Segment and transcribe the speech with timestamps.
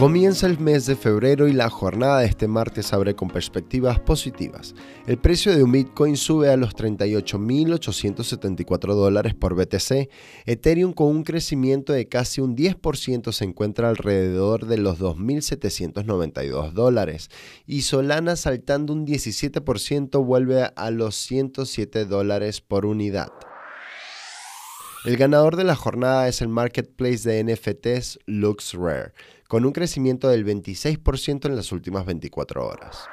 [0.00, 4.74] Comienza el mes de febrero y la jornada de este martes abre con perspectivas positivas.
[5.06, 10.08] El precio de un Bitcoin sube a los 38.874 dólares por BTC.
[10.46, 17.28] Ethereum con un crecimiento de casi un 10% se encuentra alrededor de los 2.792 dólares.
[17.66, 23.28] Y Solana saltando un 17% vuelve a los 107 dólares por unidad.
[25.04, 29.12] El ganador de la jornada es el marketplace de NFTs LuxRare
[29.50, 33.08] con un crecimiento del 26% en las últimas 24 horas.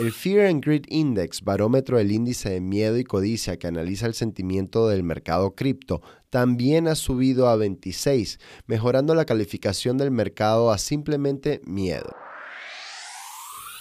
[0.00, 4.14] El Fear and Greed Index, barómetro del índice de miedo y codicia que analiza el
[4.14, 10.78] sentimiento del mercado cripto, también ha subido a 26, mejorando la calificación del mercado a
[10.78, 12.16] simplemente miedo.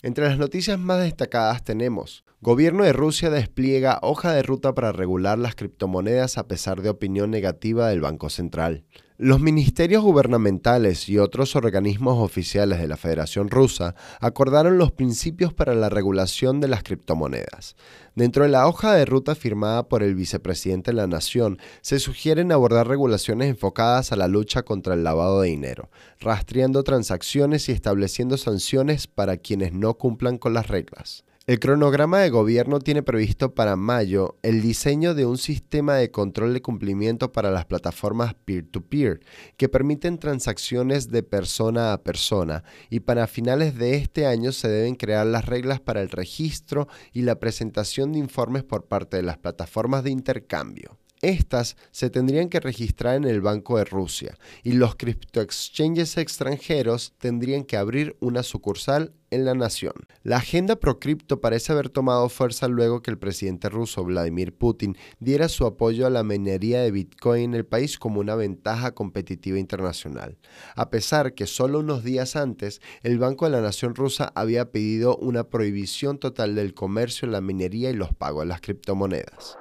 [0.04, 5.38] Entre las noticias más destacadas tenemos, Gobierno de Rusia despliega hoja de ruta para regular
[5.38, 8.84] las criptomonedas a pesar de opinión negativa del Banco Central.
[9.20, 15.76] Los ministerios gubernamentales y otros organismos oficiales de la Federación Rusa acordaron los principios para
[15.76, 17.76] la regulación de las criptomonedas.
[18.16, 22.52] Dentro de la hoja de ruta firmada por el vicepresidente de la Nación, se sugieren
[22.52, 28.36] abordar regulaciones enfocadas a la lucha contra el lavado de dinero, rastreando transacciones y estableciendo
[28.38, 31.24] sanciones para quienes no cumplan con las reglas.
[31.52, 36.54] El cronograma de gobierno tiene previsto para mayo el diseño de un sistema de control
[36.54, 39.20] de cumplimiento para las plataformas peer-to-peer
[39.58, 44.96] que permiten transacciones de persona a persona y para finales de este año se deben
[44.96, 49.38] crear las reglas para el registro y la presentación de informes por parte de las
[49.38, 51.00] plataformas de intercambio.
[51.22, 54.96] Estas se tendrían que registrar en el Banco de Rusia y los
[55.34, 59.94] exchanges extranjeros tendrían que abrir una sucursal en la nación.
[60.24, 64.98] La agenda pro cripto parece haber tomado fuerza luego que el presidente ruso Vladimir Putin
[65.20, 69.58] diera su apoyo a la minería de Bitcoin en el país como una ventaja competitiva
[69.58, 70.38] internacional.
[70.76, 75.18] A pesar que solo unos días antes el Banco de la Nación rusa había pedido
[75.18, 79.58] una prohibición total del comercio la minería y los pagos de las criptomonedas.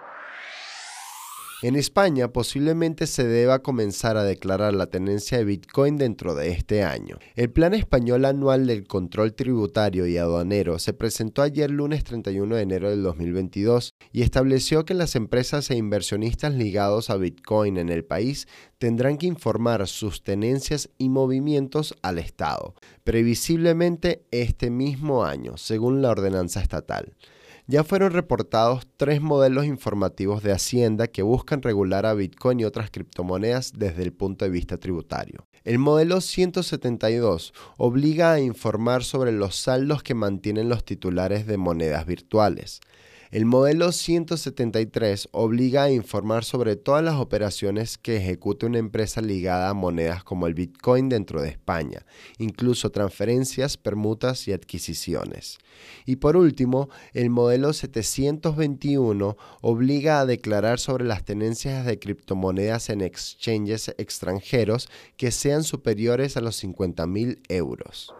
[1.62, 6.84] En España posiblemente se deba comenzar a declarar la tenencia de Bitcoin dentro de este
[6.84, 7.18] año.
[7.36, 12.62] El Plan Español Anual del Control Tributario y Aduanero se presentó ayer lunes 31 de
[12.62, 18.06] enero del 2022 y estableció que las empresas e inversionistas ligados a Bitcoin en el
[18.06, 26.00] país tendrán que informar sus tenencias y movimientos al Estado, previsiblemente este mismo año, según
[26.00, 27.14] la ordenanza estatal
[27.70, 32.90] ya fueron reportados tres modelos informativos de Hacienda que buscan regular a Bitcoin y otras
[32.90, 35.46] criptomonedas desde el punto de vista tributario.
[35.62, 42.06] El modelo 172 obliga a informar sobre los saldos que mantienen los titulares de monedas
[42.06, 42.80] virtuales.
[43.30, 49.68] El modelo 173 obliga a informar sobre todas las operaciones que ejecute una empresa ligada
[49.68, 52.04] a monedas como el Bitcoin dentro de España,
[52.38, 55.58] incluso transferencias, permutas y adquisiciones.
[56.06, 63.00] Y por último, el modelo 721 obliga a declarar sobre las tenencias de criptomonedas en
[63.00, 68.12] exchanges extranjeros que sean superiores a los 50.000 euros.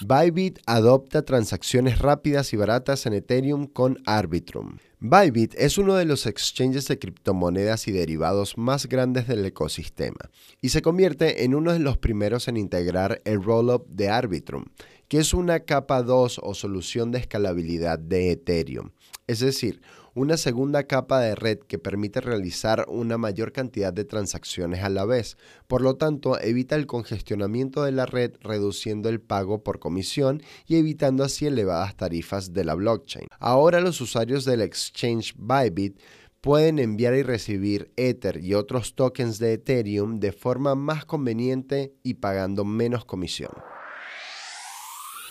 [0.00, 4.76] Bybit adopta transacciones rápidas y baratas en Ethereum con Arbitrum.
[5.00, 10.68] Bybit es uno de los exchanges de criptomonedas y derivados más grandes del ecosistema y
[10.68, 14.66] se convierte en uno de los primeros en integrar el rollup de Arbitrum,
[15.08, 18.90] que es una capa 2 o solución de escalabilidad de Ethereum.
[19.26, 19.80] Es decir,
[20.18, 25.04] una segunda capa de red que permite realizar una mayor cantidad de transacciones a la
[25.04, 25.36] vez.
[25.68, 30.74] Por lo tanto, evita el congestionamiento de la red reduciendo el pago por comisión y
[30.74, 33.28] evitando así elevadas tarifas de la blockchain.
[33.38, 36.00] Ahora los usuarios del exchange Bybit
[36.40, 42.14] pueden enviar y recibir Ether y otros tokens de Ethereum de forma más conveniente y
[42.14, 43.52] pagando menos comisión.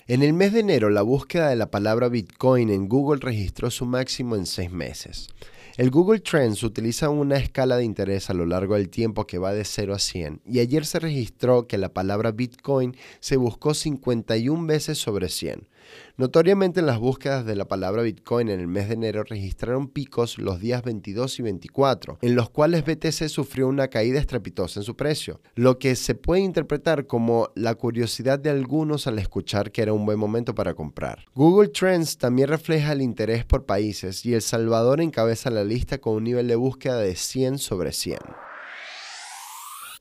[0.09, 3.85] En el mes de enero, la búsqueda de la palabra Bitcoin en Google registró su
[3.85, 5.27] máximo en seis meses.
[5.75, 9.51] El Google Trends utiliza una escala de interés a lo largo del tiempo que va
[9.51, 14.65] de 0 a 100 y ayer se registró que la palabra Bitcoin se buscó 51
[14.65, 15.67] veces sobre 100.
[16.17, 20.59] Notoriamente las búsquedas de la palabra Bitcoin en el mes de enero registraron picos los
[20.59, 25.41] días 22 y 24, en los cuales BTC sufrió una caída estrepitosa en su precio,
[25.55, 30.05] lo que se puede interpretar como la curiosidad de algunos al escuchar que era un
[30.05, 31.25] buen momento para comprar.
[31.35, 36.15] Google Trends también refleja el interés por países y El Salvador encabeza la lista con
[36.15, 38.17] un nivel de búsqueda de 100 sobre 100.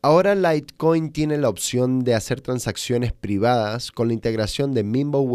[0.06, 5.29] Ahora Litecoin tiene la opción de hacer transacciones privadas con la integración de Mimbo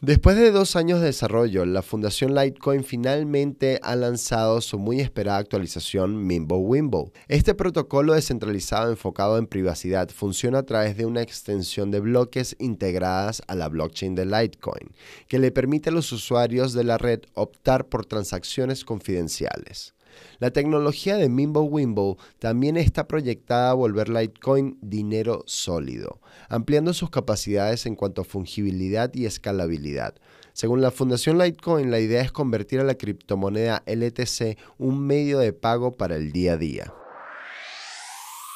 [0.00, 5.38] Después de dos años de desarrollo, la Fundación Litecoin finalmente ha lanzado su muy esperada
[5.38, 7.12] actualización Mimbo Wimbo.
[7.28, 13.40] Este protocolo descentralizado enfocado en privacidad funciona a través de una extensión de bloques integradas
[13.46, 14.90] a la blockchain de Litecoin,
[15.28, 19.94] que le permite a los usuarios de la red optar por transacciones confidenciales.
[20.38, 27.10] La tecnología de Mimbo Wimbo también está proyectada a volver Litecoin dinero sólido, ampliando sus
[27.10, 30.14] capacidades en cuanto a fungibilidad y escalabilidad.
[30.52, 35.52] Según la Fundación Litecoin, la idea es convertir a la criptomoneda LTC un medio de
[35.52, 36.92] pago para el día a día.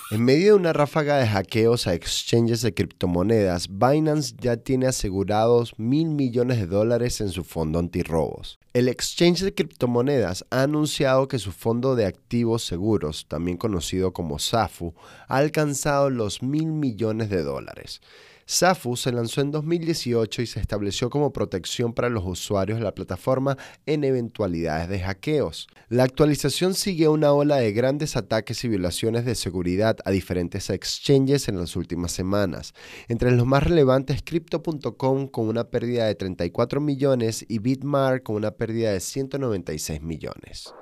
[0.09, 5.77] En medio de una ráfaga de hackeos a exchanges de criptomonedas, Binance ya tiene asegurados
[5.81, 8.61] mil millones de dólares en su fondo antirrobos.
[8.73, 14.39] El exchange de criptomonedas ha anunciado que su fondo de activos seguros, también conocido como
[14.39, 14.95] SAFU,
[15.27, 18.01] ha alcanzado los mil millones de dólares.
[18.49, 22.95] SAFU se lanzó en 2018 y se estableció como protección para los usuarios de la
[22.95, 25.67] plataforma en eventualidades de hackeos.
[25.89, 31.49] La actualización sigue una ola de grandes ataques y violaciones de seguridad a diferentes exchanges
[31.49, 32.73] en las últimas semanas.
[33.09, 38.53] Entre los más relevantes, Crypto.com con una pérdida de 34 millones y Bitmart con una
[38.53, 40.73] pérdida de 196 millones.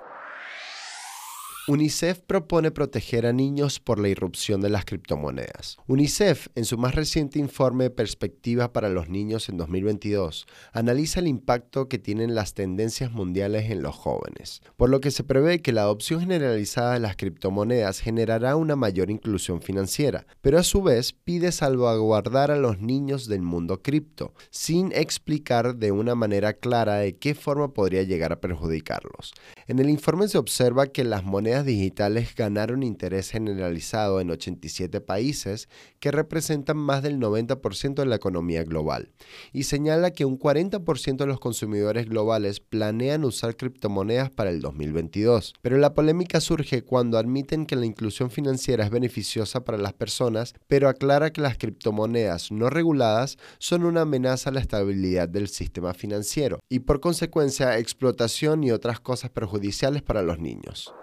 [1.66, 5.78] UNICEF propone proteger a niños por la irrupción de las criptomonedas.
[5.86, 10.44] UNICEF, en su más reciente informe Perspectiva para los Niños en 2022,
[10.74, 15.24] analiza el impacto que tienen las tendencias mundiales en los jóvenes, por lo que se
[15.24, 20.64] prevé que la adopción generalizada de las criptomonedas generará una mayor inclusión financiera, pero a
[20.64, 26.52] su vez pide salvaguardar a los niños del mundo cripto, sin explicar de una manera
[26.52, 29.32] clara de qué forma podría llegar a perjudicarlos.
[29.66, 35.68] En el informe se observa que las monedas digitales ganaron interés generalizado en 87 países
[36.00, 39.10] que representan más del 90% de la economía global
[39.52, 45.54] y señala que un 40% de los consumidores globales planean usar criptomonedas para el 2022.
[45.60, 50.54] Pero la polémica surge cuando admiten que la inclusión financiera es beneficiosa para las personas,
[50.66, 55.94] pero aclara que las criptomonedas no reguladas son una amenaza a la estabilidad del sistema
[55.94, 60.94] financiero y por consecuencia explotación y otras cosas perjudiciales para los niños.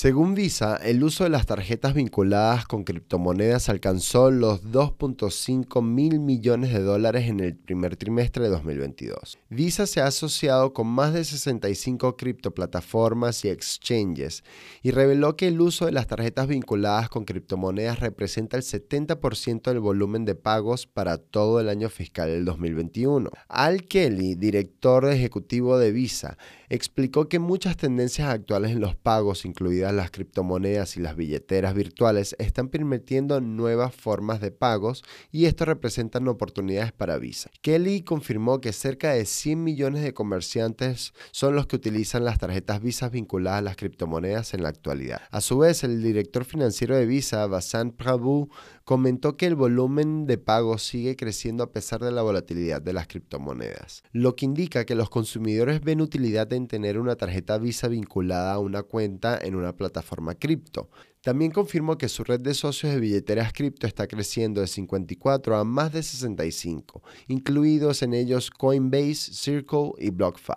[0.00, 6.72] Según Visa, el uso de las tarjetas vinculadas con criptomonedas alcanzó los 2.5 mil millones
[6.72, 9.38] de dólares en el primer trimestre de 2022.
[9.48, 14.44] Visa se ha asociado con más de 65 criptoplataformas y exchanges
[14.84, 19.80] y reveló que el uso de las tarjetas vinculadas con criptomonedas representa el 70% del
[19.80, 23.30] volumen de pagos para todo el año fiscal del 2021.
[23.48, 29.87] Al Kelly, director ejecutivo de Visa, explicó que muchas tendencias actuales en los pagos, incluidas
[29.92, 35.02] las criptomonedas y las billeteras virtuales, están permitiendo nuevas formas de pagos
[35.32, 37.50] y esto representa oportunidades para Visa.
[37.62, 42.82] Kelly confirmó que cerca de 100 millones de comerciantes son los que utilizan las tarjetas
[42.82, 45.22] Visa vinculadas a las criptomonedas en la actualidad.
[45.30, 48.48] A su vez, el director financiero de Visa, Vasant Prabhu,
[48.84, 53.06] comentó que el volumen de pagos sigue creciendo a pesar de la volatilidad de las
[53.06, 58.54] criptomonedas, lo que indica que los consumidores ven utilidad en tener una tarjeta Visa vinculada
[58.54, 60.90] a una cuenta en una plataforma cripto.
[61.22, 65.64] También confirmó que su red de socios de billeteras cripto está creciendo de 54 a
[65.64, 70.52] más de 65, incluidos en ellos Coinbase, Circle y BlockFi.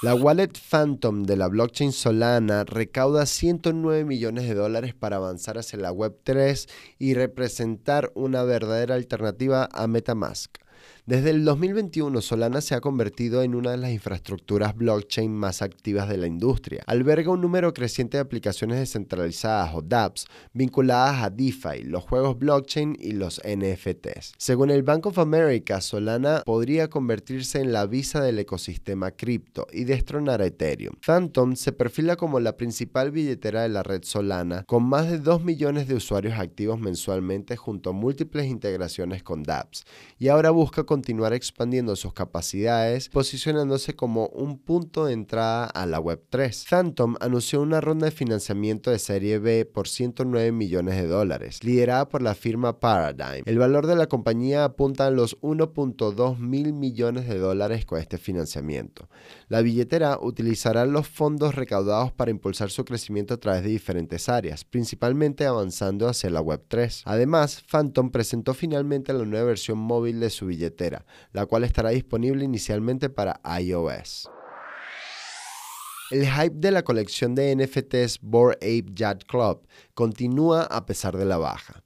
[0.00, 5.76] La wallet Phantom de la blockchain Solana recauda 109 millones de dólares para avanzar hacia
[5.80, 10.56] la Web3 y representar una verdadera alternativa a Metamask.
[11.08, 16.06] Desde el 2021, Solana se ha convertido en una de las infraestructuras blockchain más activas
[16.06, 16.82] de la industria.
[16.86, 22.94] Alberga un número creciente de aplicaciones descentralizadas o dApps vinculadas a DeFi, los juegos blockchain
[23.00, 24.34] y los NFTs.
[24.36, 29.84] Según el Bank of America, Solana podría convertirse en la visa del ecosistema cripto y
[29.84, 30.94] destronar a Ethereum.
[31.00, 35.42] Phantom se perfila como la principal billetera de la red Solana, con más de 2
[35.42, 39.86] millones de usuarios activos mensualmente junto a múltiples integraciones con dApps,
[40.18, 45.86] y ahora busca con continuar expandiendo sus capacidades, posicionándose como un punto de entrada a
[45.86, 46.66] la Web3.
[46.68, 52.08] Phantom anunció una ronda de financiamiento de serie B por 109 millones de dólares, liderada
[52.08, 53.44] por la firma Paradigm.
[53.46, 58.18] El valor de la compañía apunta a los 1.2 mil millones de dólares con este
[58.18, 59.08] financiamiento.
[59.46, 64.64] La billetera utilizará los fondos recaudados para impulsar su crecimiento a través de diferentes áreas,
[64.64, 67.02] principalmente avanzando hacia la Web3.
[67.04, 70.87] Además, Phantom presentó finalmente la nueva versión móvil de su billetera,
[71.32, 74.28] la cual estará disponible inicialmente para iOS.
[76.10, 81.26] El hype de la colección de NFTs Bored Ape Yacht Club continúa a pesar de
[81.26, 81.82] la baja.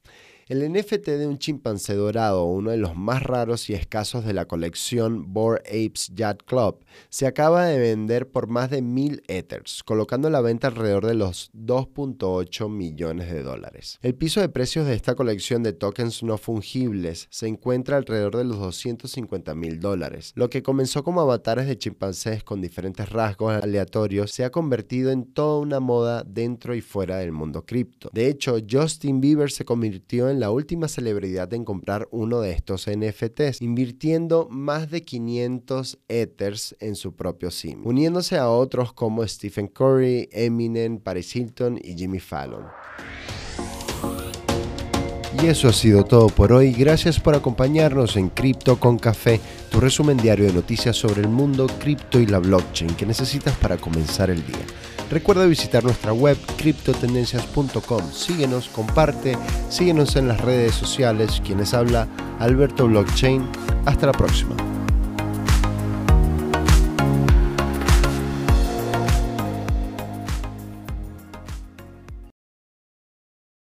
[0.52, 4.44] El NFT de un chimpancé dorado, uno de los más raros y escasos de la
[4.44, 10.28] colección Bored Apes Yacht Club, se acaba de vender por más de mil Ethers, colocando
[10.28, 13.98] la venta alrededor de los 2.8 millones de dólares.
[14.02, 18.44] El piso de precios de esta colección de tokens no fungibles se encuentra alrededor de
[18.44, 20.34] los 250 mil dólares.
[20.34, 25.32] Lo que comenzó como avatares de chimpancés con diferentes rasgos aleatorios se ha convertido en
[25.32, 28.10] toda una moda dentro y fuera del mundo cripto.
[28.12, 32.90] De hecho, Justin Bieber se convirtió en la última celebridad en comprar uno de estos
[32.90, 39.68] NFTs, invirtiendo más de 500 Ethers en su propio sim, uniéndose a otros como Stephen
[39.68, 42.64] Curry, Eminem, Paris Hilton y Jimmy Fallon.
[45.40, 46.72] Y eso ha sido todo por hoy.
[46.72, 51.68] Gracias por acompañarnos en Cripto con Café, tu resumen diario de noticias sobre el mundo
[51.78, 54.66] cripto y la blockchain que necesitas para comenzar el día.
[55.12, 58.12] Recuerda visitar nuestra web criptotendencias.com.
[58.12, 59.36] Síguenos, comparte,
[59.68, 61.42] síguenos en las redes sociales.
[61.44, 63.46] Quienes habla Alberto Blockchain.
[63.84, 64.56] Hasta la próxima.